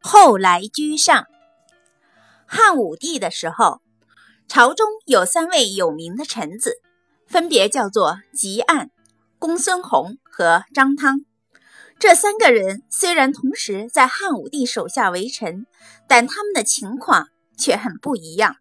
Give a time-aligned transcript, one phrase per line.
[0.00, 1.26] 后来居上。
[2.46, 3.80] 汉武帝的时候，
[4.48, 6.80] 朝中有三位有名的臣子，
[7.26, 8.88] 分别叫做汲黯、
[9.38, 11.20] 公孙弘和张汤。
[11.98, 15.66] 这三个人虽然同时在汉武帝手下为臣，
[16.06, 18.56] 但他们的情况却很不一样。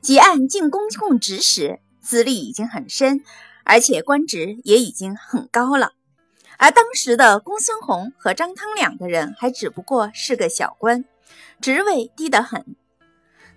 [0.00, 3.24] 汲黯进宫供职时，资历已经很深，
[3.64, 5.92] 而且官职也已经很高了。
[6.58, 11.04] 而当时的公孙弘和张汤两个人还只不过是个小官，
[11.60, 12.76] 职位低得很。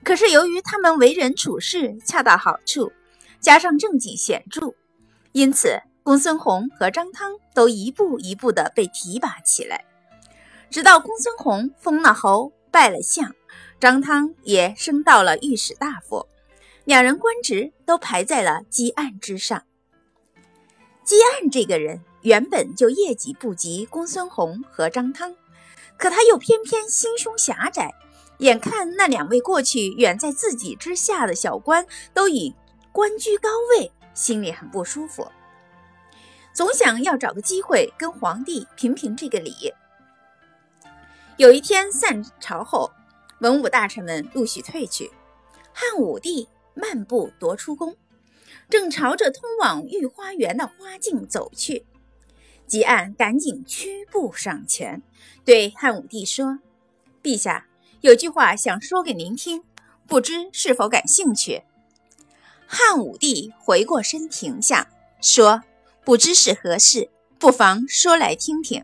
[0.04, 2.92] 可是由于他们为人处事恰到好处，
[3.40, 4.74] 加上政绩显著，
[5.32, 9.84] 因此公孙弘和张汤都一步一步地被提拔起来。
[10.70, 13.34] 直到公孙弘封了侯、拜了相，
[13.80, 16.26] 张汤也升到了御史大夫，
[16.84, 19.64] 两人官职都排在了积案之上。
[21.08, 22.04] 汲黯这个人。
[22.24, 25.34] 原本就业绩不及公孙弘和张汤，
[25.98, 27.94] 可他又偏偏心胸狭窄，
[28.40, 32.54] 眼看那两位过去远在自己之下的小官都已
[32.92, 35.26] 官居高位，心里很不舒服，
[36.52, 39.74] 总想要找个机会跟皇帝评评这个理。
[41.38, 42.92] 有一天散朝后，
[43.40, 45.10] 文武大臣们陆续退去，
[45.72, 47.96] 汉武帝漫步踱出宫，
[48.70, 51.86] 正朝着通往御花园的花径走去。
[52.68, 55.02] 汲黯赶紧屈步上前，
[55.46, 56.60] 对汉武帝说
[57.24, 57.68] ：“陛下
[58.02, 59.64] 有句话想说给您听，
[60.06, 61.64] 不知是否感兴趣？”
[62.68, 64.90] 汉武帝回过身停下，
[65.22, 65.64] 说
[66.04, 68.84] ：“不知是何事，不妨说来听听。”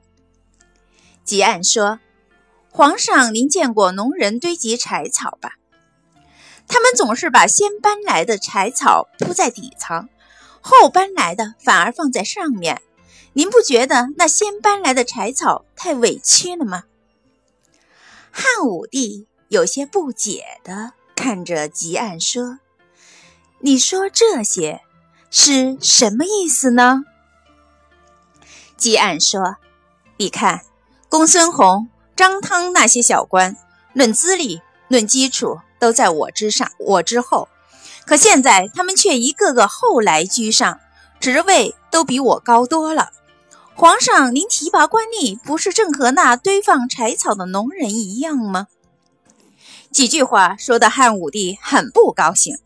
[1.28, 2.00] 汲黯说
[2.72, 5.56] ：“皇上，您见过农人堆积柴草吧？
[6.68, 10.10] 他们总是把先搬来的柴草铺在底层，
[10.62, 12.82] 后搬来的反而放在上面。”
[13.36, 16.84] 您不觉得那先搬来的柴草太委屈了吗？
[18.32, 22.60] 汉武帝有些不解的看着汲黯说
[23.62, 24.82] ：“你说这些
[25.32, 27.06] 是什么意思呢？”
[28.78, 29.58] 汲黯说
[30.18, 30.62] ：“你看，
[31.10, 33.58] 公孙弘、张汤那些小官，
[33.94, 37.50] 论资历、论基础都在我之上，我之后，
[38.06, 40.80] 可现在他们却一个个后来居上，
[41.20, 43.10] 职位都比我高多了。”
[43.76, 48.68] 皇上，您提拔官吏不是正和那堆放柴草的农人一样吗？
[49.92, 52.60] 几句话说的汉武帝很不高兴，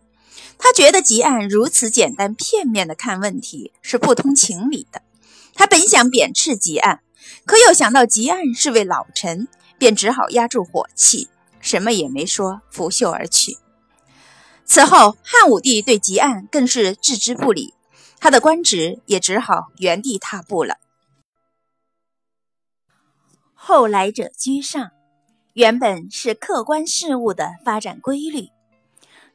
[0.60, 5.02] 他觉得汲黯如此简单片面的看问题是不通情理的。
[5.56, 7.00] 他本想贬斥汲黯，
[7.48, 9.48] 可又想到汲黯是位老臣，
[9.80, 11.30] 便只好压住火气，
[11.60, 13.58] 什么也没说，拂袖而去。
[14.66, 17.74] 此后，汉武帝对汲黯更是置之不理，
[18.20, 20.76] 他的官职也只好原地踏步了。
[23.54, 24.92] 后来者居上，
[25.54, 28.50] 原本是客观事物的发展规律，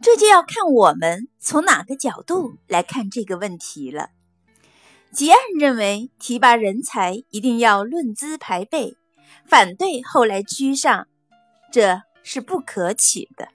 [0.01, 4.11] 这就要看我们从哪个角度来看这个问题了。
[5.15, 8.97] 汲黯认为提拔人才一定要论资排辈，
[9.47, 11.07] 反对后来居上，
[11.71, 13.49] 这是不可取的。